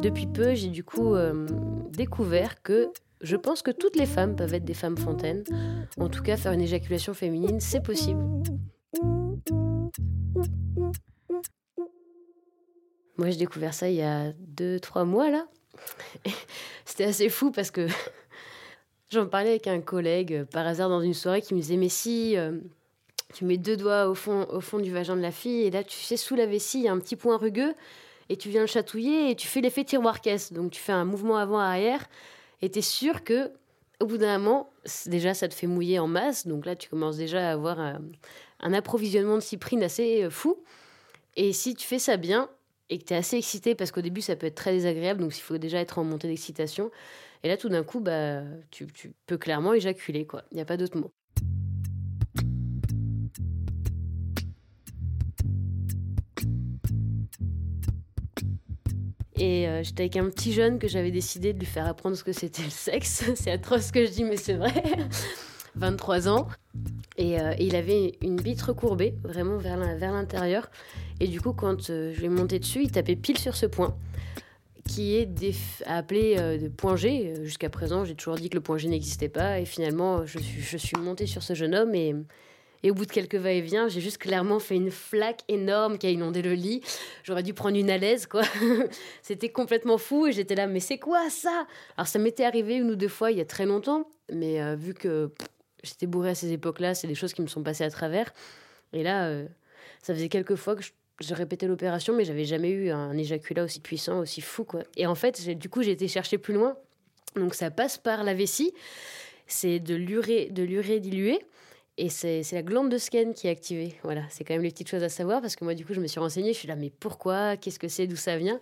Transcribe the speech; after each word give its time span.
depuis 0.00 0.26
peu, 0.26 0.54
j'ai 0.54 0.68
du 0.68 0.84
coup 0.84 1.14
euh, 1.14 1.46
découvert 1.90 2.62
que 2.62 2.90
je 3.20 3.36
pense 3.36 3.62
que 3.62 3.70
toutes 3.70 3.96
les 3.96 4.06
femmes 4.06 4.36
peuvent 4.36 4.52
être 4.52 4.64
des 4.64 4.74
femmes 4.74 4.98
fontaines. 4.98 5.44
En 5.98 6.08
tout 6.08 6.22
cas, 6.22 6.36
faire 6.36 6.52
une 6.52 6.60
éjaculation 6.60 7.14
féminine, 7.14 7.60
c'est 7.60 7.82
possible. 7.82 8.22
Moi, 13.16 13.30
j'ai 13.30 13.38
découvert 13.38 13.72
ça 13.72 13.88
il 13.88 13.96
y 13.96 14.02
a 14.02 14.32
2-3 14.56 15.04
mois 15.04 15.30
là. 15.30 15.46
C'était 16.84 17.04
assez 17.04 17.28
fou 17.28 17.50
parce 17.50 17.70
que 17.70 17.86
j'en 19.10 19.26
parlais 19.26 19.50
avec 19.50 19.66
un 19.66 19.80
collègue 19.80 20.34
euh, 20.34 20.44
par 20.44 20.66
hasard 20.66 20.88
dans 20.88 21.00
une 21.00 21.14
soirée 21.14 21.40
qui 21.40 21.54
me 21.54 21.60
disait 21.60 21.76
Mais 21.76 21.88
si 21.88 22.36
euh, 22.36 22.58
tu 23.32 23.44
mets 23.44 23.56
deux 23.56 23.76
doigts 23.76 24.08
au 24.08 24.14
fond, 24.14 24.46
au 24.50 24.60
fond 24.60 24.78
du 24.78 24.92
vagin 24.92 25.16
de 25.16 25.22
la 25.22 25.30
fille 25.30 25.62
et 25.62 25.70
là, 25.70 25.82
tu 25.82 25.98
sais, 25.98 26.16
sous 26.16 26.34
la 26.34 26.46
vessie, 26.46 26.80
il 26.80 26.84
y 26.84 26.88
a 26.88 26.92
un 26.92 26.98
petit 26.98 27.16
point 27.16 27.36
rugueux 27.36 27.74
et 28.28 28.36
tu 28.36 28.48
viens 28.48 28.62
le 28.62 28.66
chatouiller 28.66 29.30
et 29.30 29.36
tu 29.36 29.46
fais 29.46 29.60
l'effet 29.60 29.84
tiroir-caisse. 29.84 30.52
Donc 30.52 30.72
tu 30.72 30.80
fais 30.80 30.92
un 30.92 31.04
mouvement 31.04 31.36
avant-arrière 31.36 32.06
et 32.62 32.70
tu 32.70 32.78
es 32.78 32.82
sûr 32.82 33.24
que 33.24 33.52
au 34.00 34.06
bout 34.06 34.18
d'un 34.18 34.38
moment, 34.38 34.70
déjà 35.06 35.34
ça 35.34 35.48
te 35.48 35.54
fait 35.54 35.66
mouiller 35.66 35.98
en 35.98 36.06
masse. 36.06 36.46
Donc 36.46 36.66
là, 36.66 36.76
tu 36.76 36.88
commences 36.88 37.16
déjà 37.16 37.48
à 37.48 37.52
avoir 37.52 37.78
un, 37.80 38.72
approvisionnement 38.72 39.36
de 39.36 39.40
cyprine 39.40 39.82
assez 39.82 40.24
euh, 40.24 40.30
fou. 40.30 40.62
Et 41.36 41.52
si 41.52 41.74
tu 41.74 41.86
fais 41.86 41.98
ça 41.98 42.16
bien, 42.16 42.48
et 42.90 42.98
que 42.98 43.04
tu 43.04 43.14
es 43.14 43.16
assez 43.16 43.36
excité 43.36 43.74
parce 43.74 43.90
qu'au 43.90 44.02
début 44.02 44.20
ça 44.20 44.36
peut 44.36 44.46
être 44.46 44.54
très 44.54 44.72
désagréable 44.72 45.20
donc 45.20 45.36
il 45.36 45.40
faut 45.40 45.56
déjà 45.56 45.80
être 45.80 45.98
en 45.98 46.04
montée 46.04 46.28
d'excitation 46.28 46.90
et 47.42 47.48
là 47.48 47.56
tout 47.56 47.70
d'un 47.70 47.82
coup 47.82 48.00
bah 48.00 48.42
tu, 48.70 48.86
tu, 48.88 49.14
peux 49.26 49.38
clairement 49.38 49.72
éjaculer 49.72 50.26
quoi 50.26 50.42
il 50.50 50.56
n'y 50.56 50.60
a 50.60 50.66
pas 50.66 50.76
d'autre 50.76 50.98
mot 50.98 51.10
Et 59.36 59.66
euh, 59.66 59.82
j'étais 59.82 60.04
avec 60.04 60.16
un 60.16 60.28
petit 60.30 60.52
jeune 60.52 60.78
que 60.78 60.88
j'avais 60.88 61.10
décidé 61.10 61.52
de 61.52 61.58
lui 61.58 61.66
faire 61.66 61.86
apprendre 61.86 62.16
ce 62.16 62.22
que 62.24 62.32
c'était 62.32 62.62
le 62.62 62.70
sexe. 62.70 63.24
c'est 63.34 63.50
atroce 63.50 63.86
ce 63.86 63.92
que 63.92 64.06
je 64.06 64.10
dis, 64.10 64.24
mais 64.24 64.36
c'est 64.36 64.54
vrai. 64.54 64.72
23 65.76 66.28
ans. 66.28 66.48
Et, 67.16 67.40
euh, 67.40 67.54
et, 67.58 67.66
il 67.66 67.76
avait 67.76 68.12
une 68.22 68.36
bite 68.36 68.62
recourbée, 68.62 69.14
vraiment 69.22 69.56
vers 69.56 69.76
l'intérieur. 70.12 70.70
Et 71.20 71.28
du 71.28 71.40
coup, 71.40 71.52
quand 71.52 71.90
euh, 71.90 72.12
je 72.14 72.20
l'ai 72.20 72.28
monté 72.28 72.58
dessus, 72.58 72.82
il 72.82 72.90
tapait 72.90 73.16
pile 73.16 73.38
sur 73.38 73.56
ce 73.56 73.66
point, 73.66 73.96
qui 74.88 75.16
est 75.16 75.28
appelé 75.86 76.36
euh, 76.38 76.68
point 76.76 76.96
G. 76.96 77.34
Jusqu'à 77.42 77.70
présent, 77.70 78.04
j'ai 78.04 78.14
toujours 78.14 78.36
dit 78.36 78.50
que 78.50 78.56
le 78.56 78.62
point 78.62 78.78
G 78.78 78.88
n'existait 78.88 79.28
pas. 79.28 79.60
Et 79.60 79.64
finalement, 79.64 80.26
je 80.26 80.38
suis, 80.38 80.60
je 80.60 80.76
suis 80.76 80.96
montée 80.96 81.26
sur 81.26 81.42
ce 81.42 81.54
jeune 81.54 81.74
homme 81.74 81.94
et. 81.94 82.14
Et 82.84 82.90
au 82.90 82.94
bout 82.94 83.06
de 83.06 83.10
quelques 83.10 83.34
va-et-vient, 83.34 83.88
j'ai 83.88 84.02
juste 84.02 84.18
clairement 84.18 84.58
fait 84.58 84.76
une 84.76 84.90
flaque 84.90 85.40
énorme 85.48 85.96
qui 85.96 86.06
a 86.06 86.10
inondé 86.10 86.42
le 86.42 86.52
lit. 86.52 86.82
J'aurais 87.22 87.42
dû 87.42 87.54
prendre 87.54 87.78
une 87.78 87.88
alaise, 87.88 88.26
quoi. 88.26 88.42
C'était 89.22 89.48
complètement 89.48 89.96
fou 89.96 90.26
et 90.26 90.32
j'étais 90.32 90.54
là, 90.54 90.66
mais 90.66 90.80
c'est 90.80 90.98
quoi 90.98 91.30
ça? 91.30 91.66
Alors 91.96 92.06
ça 92.06 92.18
m'était 92.18 92.44
arrivé 92.44 92.76
une 92.76 92.90
ou 92.90 92.94
deux 92.94 93.08
fois 93.08 93.30
il 93.30 93.38
y 93.38 93.40
a 93.40 93.46
très 93.46 93.64
longtemps, 93.64 94.06
mais 94.30 94.62
euh, 94.62 94.76
vu 94.76 94.92
que 94.92 95.30
j'étais 95.82 96.06
bourrée 96.06 96.30
à 96.30 96.34
ces 96.34 96.52
époques-là, 96.52 96.94
c'est 96.94 97.06
des 97.06 97.14
choses 97.14 97.32
qui 97.32 97.40
me 97.40 97.46
sont 97.46 97.62
passées 97.62 97.84
à 97.84 97.90
travers. 97.90 98.34
Et 98.92 99.02
là, 99.02 99.28
euh, 99.28 99.46
ça 100.02 100.12
faisait 100.14 100.28
quelques 100.28 100.56
fois 100.56 100.76
que 100.76 100.82
je, 100.82 100.90
je 101.20 101.32
répétais 101.32 101.66
l'opération, 101.66 102.14
mais 102.14 102.26
j'avais 102.26 102.44
jamais 102.44 102.68
eu 102.68 102.90
un 102.90 103.16
éjaculat 103.16 103.64
aussi 103.64 103.80
puissant, 103.80 104.18
aussi 104.18 104.42
fou, 104.42 104.64
quoi. 104.64 104.82
Et 104.98 105.06
en 105.06 105.14
fait, 105.14 105.48
du 105.56 105.70
coup, 105.70 105.82
j'ai 105.82 105.92
été 105.92 106.06
chercher 106.06 106.36
plus 106.36 106.52
loin. 106.52 106.76
Donc 107.34 107.54
ça 107.54 107.70
passe 107.70 107.96
par 107.96 108.24
la 108.24 108.34
vessie. 108.34 108.74
C'est 109.46 109.80
de 109.80 109.94
l'urée, 109.94 110.48
de 110.50 110.62
l'urée 110.62 111.00
diluée. 111.00 111.40
Et 111.96 112.08
c'est 112.08 112.42
la 112.52 112.62
glande 112.62 112.90
de 112.90 112.98
Skene 112.98 113.34
qui 113.34 113.46
est 113.46 113.50
activée. 113.50 113.94
Voilà, 114.02 114.22
c'est 114.28 114.42
quand 114.42 114.54
même 114.54 114.62
les 114.62 114.70
petites 114.70 114.88
choses 114.88 115.04
à 115.04 115.08
savoir 115.08 115.40
parce 115.40 115.54
que 115.54 115.64
moi, 115.64 115.74
du 115.74 115.86
coup, 115.86 115.94
je 115.94 116.00
me 116.00 116.08
suis 116.08 116.18
renseignée. 116.18 116.52
Je 116.52 116.58
suis 116.58 116.68
là, 116.68 116.74
mais 116.74 116.90
pourquoi? 116.90 117.56
Qu'est-ce 117.56 117.78
que 117.78 117.88
c'est? 117.88 118.08
D'où 118.08 118.16
ça 118.16 118.36
vient? 118.36 118.58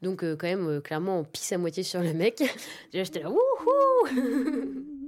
Donc, 0.00 0.22
euh, 0.22 0.36
quand 0.36 0.46
même, 0.46 0.68
euh, 0.68 0.80
clairement, 0.80 1.18
on 1.18 1.24
pisse 1.24 1.50
à 1.52 1.58
moitié 1.58 1.82
sur 1.82 2.00
le 2.00 2.12
mec. 2.12 2.38
Déjà, 2.92 3.02
j'étais 3.04 3.20
là, 3.20 3.30
wouhou 3.30 3.38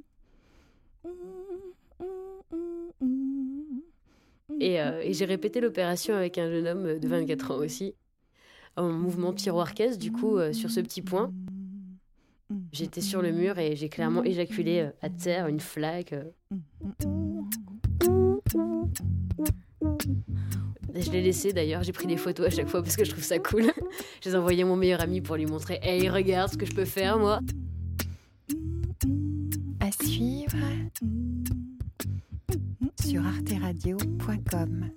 Et, 4.60 4.80
euh, 4.80 5.00
et 5.02 5.14
j'ai 5.14 5.24
répété 5.24 5.60
l'opération 5.60 6.14
avec 6.14 6.36
un 6.36 6.50
jeune 6.50 6.66
homme 6.66 6.98
de 6.98 7.08
24 7.08 7.52
ans 7.52 7.58
aussi, 7.58 7.94
en 8.76 8.90
mouvement 8.90 9.32
tiroir-caisse, 9.32 9.96
du 9.96 10.12
coup, 10.12 10.36
euh, 10.36 10.52
sur 10.52 10.70
ce 10.70 10.80
petit 10.80 11.00
point. 11.00 11.32
J'étais 12.72 13.00
sur 13.00 13.22
le 13.22 13.32
mur 13.32 13.58
et 13.58 13.74
j'ai 13.76 13.88
clairement 13.88 14.22
éjaculé 14.22 14.90
à 15.00 15.08
terre 15.08 15.46
une 15.46 15.60
flaque. 15.60 16.14
Je 20.94 21.10
l'ai 21.10 21.22
laissé 21.22 21.52
d'ailleurs, 21.52 21.82
j'ai 21.82 21.92
pris 21.92 22.06
des 22.06 22.16
photos 22.16 22.46
à 22.46 22.50
chaque 22.50 22.68
fois 22.68 22.82
parce 22.82 22.96
que 22.96 23.04
je 23.04 23.10
trouve 23.10 23.24
ça 23.24 23.38
cool. 23.38 23.64
Je 24.22 24.28
les 24.28 24.34
ai 24.34 24.38
envoyées 24.38 24.62
à 24.62 24.66
mon 24.66 24.76
meilleur 24.76 25.00
ami 25.00 25.20
pour 25.20 25.36
lui 25.36 25.46
montrer 25.46 25.78
Hey, 25.82 26.08
regarde 26.08 26.52
ce 26.52 26.56
que 26.56 26.66
je 26.66 26.72
peux 26.72 26.84
faire 26.84 27.18
moi. 27.18 27.40
À 29.80 29.90
suivre 30.04 30.56
sur 33.02 33.26
arteradio.com. 33.26 34.90